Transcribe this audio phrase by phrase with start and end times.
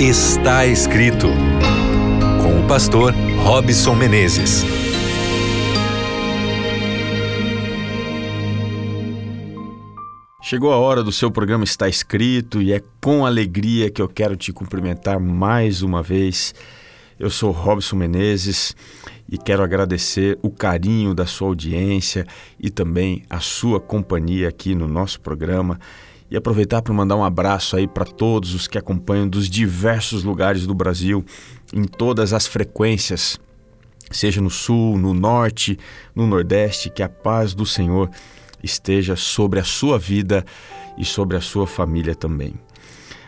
[0.00, 1.26] Está escrito
[2.40, 4.62] com o pastor Robson Menezes.
[10.40, 14.36] Chegou a hora do seu programa Está Escrito e é com alegria que eu quero
[14.36, 16.54] te cumprimentar mais uma vez.
[17.18, 18.76] Eu sou Robson Menezes
[19.28, 22.24] e quero agradecer o carinho da sua audiência
[22.56, 25.76] e também a sua companhia aqui no nosso programa
[26.30, 30.66] e aproveitar para mandar um abraço aí para todos os que acompanham dos diversos lugares
[30.66, 31.24] do Brasil,
[31.72, 33.38] em todas as frequências,
[34.10, 35.78] seja no sul, no norte,
[36.14, 38.10] no nordeste, que a paz do Senhor
[38.62, 40.44] esteja sobre a sua vida
[40.96, 42.54] e sobre a sua família também.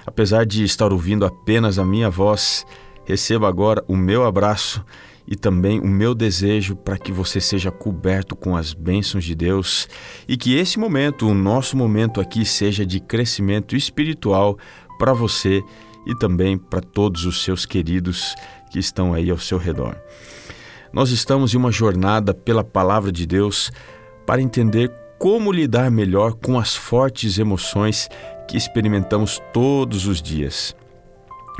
[0.06, 2.66] Apesar de estar ouvindo apenas a minha voz,
[3.04, 4.84] receba agora o meu abraço
[5.30, 9.88] e também o meu desejo para que você seja coberto com as bênçãos de Deus
[10.26, 14.58] e que esse momento, o nosso momento aqui, seja de crescimento espiritual
[14.98, 15.62] para você
[16.04, 18.34] e também para todos os seus queridos
[18.72, 19.96] que estão aí ao seu redor.
[20.92, 23.70] Nós estamos em uma jornada pela palavra de Deus
[24.26, 28.08] para entender como lidar melhor com as fortes emoções
[28.48, 30.74] que experimentamos todos os dias.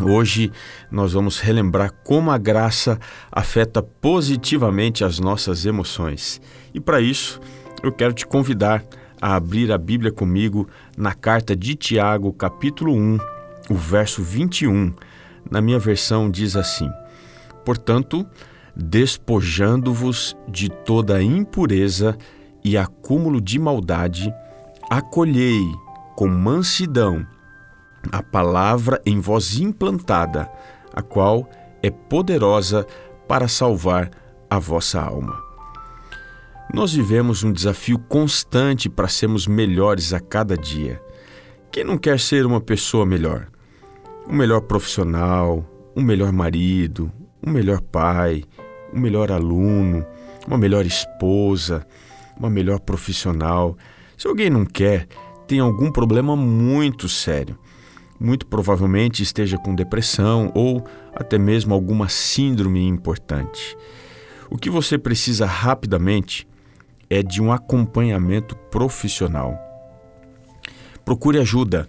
[0.02, 0.50] Hoje
[0.90, 2.98] nós vamos relembrar como a graça
[3.30, 6.40] afeta positivamente as nossas emoções.
[6.72, 7.38] E para isso,
[7.82, 8.82] eu quero te convidar
[9.20, 13.18] a abrir a Bíblia comigo na carta de Tiago, capítulo 1,
[13.68, 14.94] o verso 21.
[15.50, 16.90] Na minha versão diz assim:
[17.64, 18.26] Portanto,
[18.74, 22.16] despojando-vos de toda impureza
[22.64, 24.32] e acúmulo de maldade,
[24.88, 25.62] acolhei
[26.16, 27.26] com mansidão
[28.10, 30.50] a palavra em voz implantada,
[30.92, 31.48] a qual
[31.82, 32.86] é poderosa
[33.28, 34.10] para salvar
[34.48, 35.40] a vossa alma.
[36.72, 41.02] Nós vivemos um desafio constante para sermos melhores a cada dia.
[41.70, 43.48] Quem não quer ser uma pessoa melhor?
[44.28, 45.64] Um melhor profissional,
[45.96, 47.10] um melhor marido,
[47.44, 48.44] um melhor pai,
[48.92, 50.06] um melhor aluno,
[50.46, 51.86] uma melhor esposa,
[52.38, 53.76] uma melhor profissional.
[54.16, 55.06] Se alguém não quer,
[55.48, 57.58] tem algum problema muito sério
[58.20, 63.76] muito provavelmente esteja com depressão ou até mesmo alguma síndrome importante.
[64.50, 66.46] O que você precisa rapidamente
[67.08, 69.58] é de um acompanhamento profissional.
[71.04, 71.88] Procure ajuda.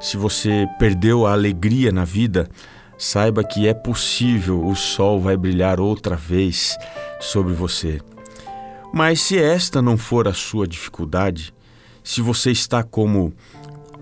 [0.00, 2.48] Se você perdeu a alegria na vida,
[2.96, 6.76] saiba que é possível, o sol vai brilhar outra vez
[7.20, 8.00] sobre você.
[8.92, 11.52] Mas se esta não for a sua dificuldade,
[12.02, 13.32] se você está como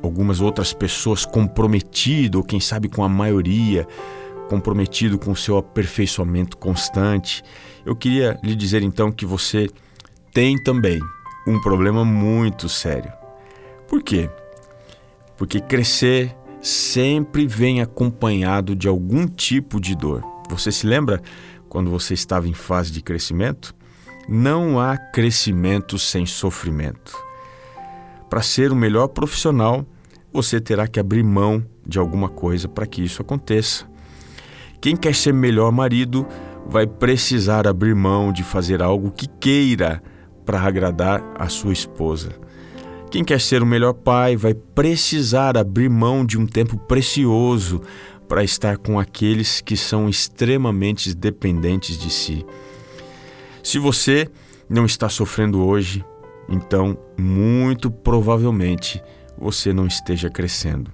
[0.03, 3.87] algumas outras pessoas comprometido, ou quem sabe com a maioria,
[4.49, 7.43] comprometido com o seu aperfeiçoamento constante.
[7.85, 9.69] Eu queria lhe dizer então que você
[10.33, 11.01] tem também
[11.47, 13.13] um problema muito sério.
[13.89, 14.31] Por quê?
[15.37, 20.23] Porque crescer sempre vem acompanhado de algum tipo de dor.
[20.49, 21.21] Você se lembra
[21.69, 23.75] quando você estava em fase de crescimento?
[24.29, 27.17] Não há crescimento sem sofrimento.
[28.31, 29.85] Para ser o melhor profissional,
[30.33, 33.87] você terá que abrir mão de alguma coisa para que isso aconteça.
[34.81, 36.27] Quem quer ser melhor marido
[36.67, 40.03] vai precisar abrir mão de fazer algo que queira
[40.45, 42.31] para agradar a sua esposa.
[43.11, 47.83] Quem quer ser o melhor pai vai precisar abrir mão de um tempo precioso
[48.27, 52.47] para estar com aqueles que são extremamente dependentes de si.
[53.63, 54.29] Se você
[54.69, 56.03] não está sofrendo hoje,
[56.49, 59.03] então muito provavelmente
[59.43, 60.93] você não esteja crescendo.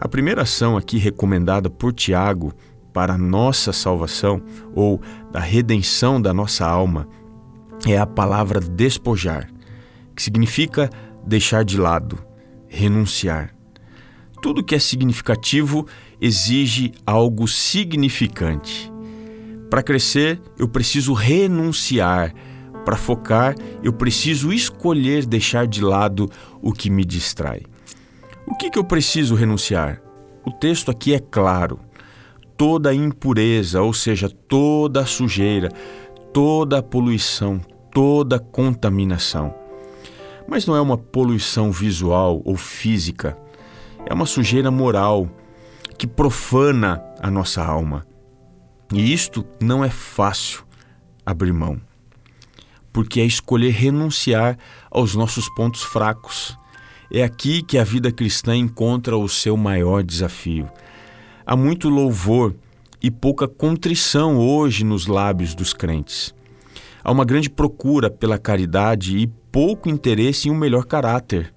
[0.00, 2.52] A primeira ação aqui recomendada por Tiago
[2.92, 4.40] para a nossa salvação
[4.74, 7.06] ou da redenção da nossa alma
[7.86, 9.50] é a palavra despojar,
[10.16, 10.88] que significa
[11.26, 12.18] deixar de lado,
[12.66, 13.54] renunciar.
[14.40, 15.86] Tudo que é significativo
[16.20, 18.90] exige algo significante.
[19.68, 22.32] Para crescer, eu preciso renunciar
[22.88, 26.26] para focar, eu preciso escolher deixar de lado
[26.62, 27.60] o que me distrai.
[28.46, 30.00] O que, que eu preciso renunciar?
[30.42, 31.80] O texto aqui é claro.
[32.56, 35.68] Toda impureza, ou seja, toda sujeira,
[36.32, 37.60] toda poluição,
[37.92, 39.54] toda contaminação.
[40.48, 43.36] Mas não é uma poluição visual ou física,
[44.06, 45.28] é uma sujeira moral
[45.98, 48.06] que profana a nossa alma.
[48.90, 50.64] E isto não é fácil
[51.26, 51.86] abrir mão
[52.92, 54.58] porque é escolher renunciar
[54.90, 56.56] aos nossos pontos fracos.
[57.10, 60.68] É aqui que a vida cristã encontra o seu maior desafio.
[61.46, 62.54] Há muito louvor
[63.02, 66.34] e pouca contrição hoje nos lábios dos crentes.
[67.02, 71.52] Há uma grande procura pela caridade e pouco interesse em um melhor caráter.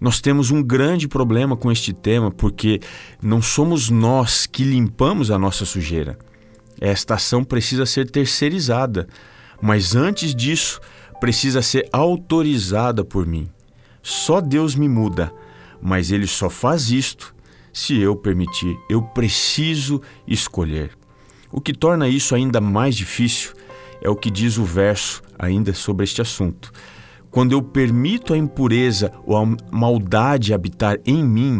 [0.00, 2.80] Nós temos um grande problema com este tema porque
[3.22, 6.18] não somos nós que limpamos a nossa sujeira.
[6.80, 9.06] Esta ação precisa ser terceirizada,
[9.64, 10.78] mas antes disso,
[11.18, 13.48] precisa ser autorizada por mim.
[14.02, 15.32] Só Deus me muda,
[15.80, 17.34] mas Ele só faz isto
[17.72, 18.76] se eu permitir.
[18.90, 20.90] Eu preciso escolher.
[21.50, 23.54] O que torna isso ainda mais difícil
[24.02, 26.70] é o que diz o verso ainda sobre este assunto.
[27.30, 31.58] Quando eu permito a impureza ou a maldade habitar em mim,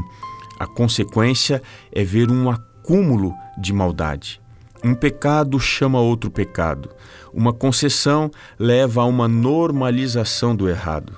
[0.60, 4.43] a consequência é ver um acúmulo de maldade.
[4.84, 6.90] Um pecado chama outro pecado.
[7.32, 11.14] Uma concessão leva a uma normalização do errado.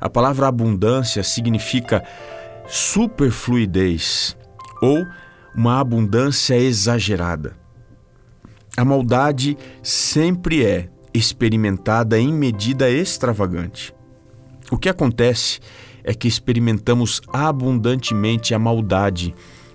[0.00, 2.02] A palavra abundância significa
[2.66, 4.34] superfluidez
[4.80, 5.06] ou
[5.54, 7.54] uma abundância exagerada.
[8.74, 13.94] A maldade sempre é experimentada em medida extravagante.
[14.70, 15.60] O que acontece
[16.02, 19.34] é que experimentamos abundantemente a maldade,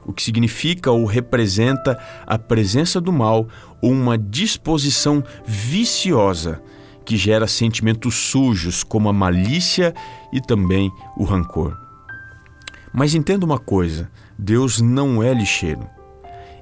[0.10, 1.96] o que significa ou representa
[2.26, 3.48] a presença do mal
[3.80, 6.60] ou uma disposição viciosa
[7.06, 9.94] que gera sentimentos sujos como a malícia
[10.34, 11.78] e também o rancor.
[12.92, 15.88] Mas entenda uma coisa: Deus não é lixeiro.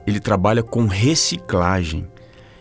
[0.05, 2.05] Ele trabalha com reciclagem.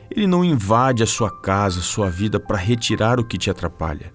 [0.08, 4.12] Ele não invade a sua casa, a sua vida para retirar o que te atrapalha.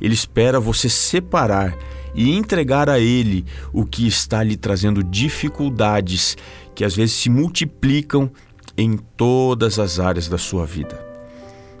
[0.00, 1.76] Ele espera você separar
[2.14, 6.36] e entregar a Ele o que está lhe trazendo dificuldades
[6.74, 8.30] que às vezes se multiplicam
[8.76, 11.06] em todas as áreas da sua vida.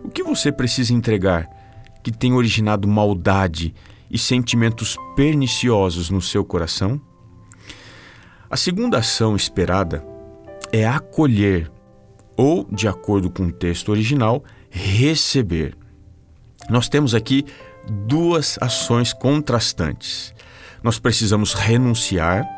[0.04, 1.48] O que você precisa entregar
[2.02, 3.74] que tem originado maldade
[4.10, 7.00] e sentimentos perniciosos no seu coração?
[8.50, 10.04] A segunda ação esperada
[10.72, 11.70] é acolher
[12.36, 15.76] ou, de acordo com o texto original, receber.
[16.68, 17.44] Nós temos aqui
[17.88, 20.34] duas ações contrastantes.
[20.82, 22.48] Nós precisamos renunciar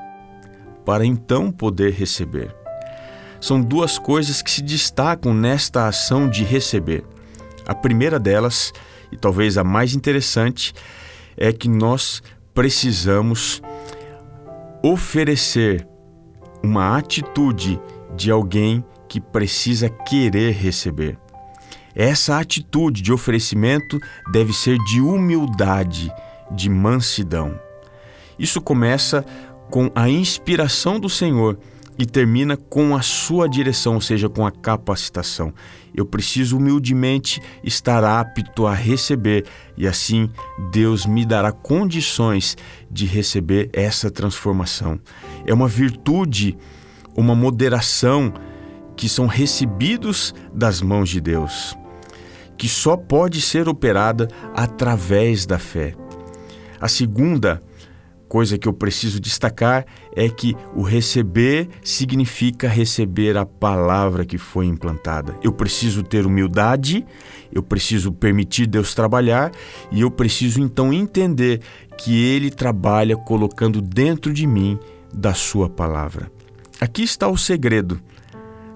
[0.84, 2.54] para então poder receber.
[3.40, 7.04] São duas coisas que se destacam nesta ação de receber.
[7.66, 8.72] A primeira delas,
[9.10, 10.72] e talvez a mais interessante,
[11.36, 12.22] é que nós
[12.54, 13.60] precisamos
[14.82, 15.86] oferecer
[16.62, 17.80] uma atitude
[18.16, 21.18] de alguém que precisa querer receber.
[21.94, 24.00] Essa atitude de oferecimento
[24.32, 26.10] deve ser de humildade,
[26.50, 27.58] de mansidão.
[28.38, 29.24] Isso começa
[29.70, 31.58] com a inspiração do Senhor
[31.98, 35.52] e termina com a sua direção, ou seja, com a capacitação.
[35.94, 39.44] Eu preciso humildemente estar apto a receber
[39.76, 40.30] e assim
[40.70, 42.56] Deus me dará condições
[42.90, 44.98] de receber essa transformação.
[45.46, 46.56] É uma virtude,
[47.14, 48.32] uma moderação
[48.96, 51.76] que são recebidos das mãos de Deus,
[52.56, 55.94] que só pode ser operada através da fé.
[56.80, 57.62] A segunda
[58.32, 59.84] coisa que eu preciso destacar
[60.16, 65.36] é que o receber significa receber a palavra que foi implantada.
[65.42, 67.04] Eu preciso ter humildade,
[67.52, 69.52] eu preciso permitir Deus trabalhar
[69.90, 71.60] e eu preciso então entender
[71.98, 74.78] que Ele trabalha colocando dentro de mim
[75.12, 76.32] da Sua palavra.
[76.80, 78.00] Aqui está o segredo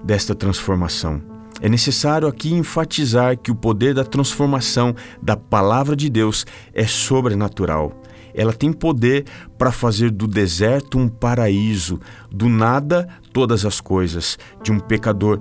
[0.03, 1.36] desta transformação.
[1.61, 8.01] É necessário aqui enfatizar que o poder da transformação da palavra de Deus é sobrenatural.
[8.33, 9.25] Ela tem poder
[9.57, 11.99] para fazer do deserto um paraíso,
[12.31, 15.39] do nada todas as coisas, de um pecador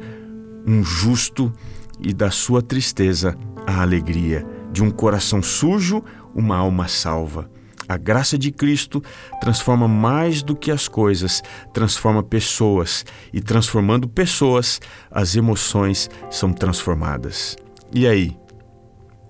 [0.67, 1.53] um justo
[2.01, 6.03] e da sua tristeza a alegria, de um coração sujo
[6.35, 7.49] uma alma salva.
[7.89, 9.03] A graça de Cristo
[9.41, 17.57] transforma mais do que as coisas, transforma pessoas, e transformando pessoas, as emoções são transformadas.
[17.93, 18.37] E aí?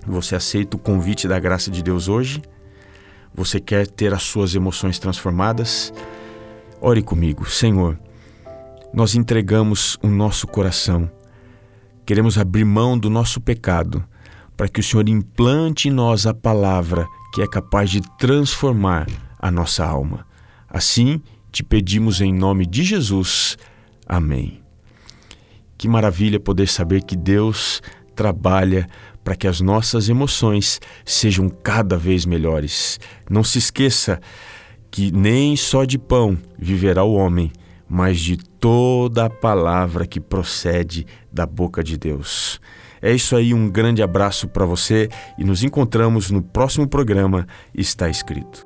[0.06, 2.40] Você aceita o convite da graça de Deus hoje?
[3.34, 5.92] Você quer ter as suas emoções transformadas?
[6.80, 7.98] Ore comigo, Senhor.
[8.94, 11.10] Nós entregamos o nosso coração.
[12.06, 14.02] Queremos abrir mão do nosso pecado
[14.56, 19.06] para que o Senhor implante em nós a palavra que é capaz de transformar
[19.38, 20.26] a nossa alma.
[20.66, 21.20] Assim,
[21.52, 23.58] te pedimos em nome de Jesus.
[24.06, 24.62] Amém.
[25.76, 27.82] Que maravilha poder saber que Deus
[28.14, 28.86] trabalha
[29.22, 32.98] para que as nossas emoções sejam cada vez melhores.
[33.28, 34.18] Não se esqueça
[34.90, 37.52] que nem só de pão viverá o homem,
[37.86, 42.58] mas de toda a palavra que procede da boca de Deus.
[43.06, 45.08] É isso aí, um grande abraço para você
[45.38, 48.65] e nos encontramos no próximo programa Está Escrito.